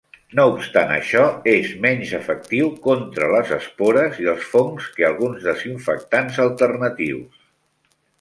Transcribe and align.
No 0.37 0.43
obstant 0.51 0.91
això, 0.93 1.23
és 1.49 1.73
menys 1.83 2.13
efectiu 2.19 2.71
contra 2.87 3.27
les 3.35 3.51
espores 3.57 4.17
i 4.23 4.29
els 4.33 4.47
fongs 4.55 4.87
que 4.95 5.05
alguns 5.11 5.45
desinfectants 5.49 6.41
alternatius. 6.47 7.45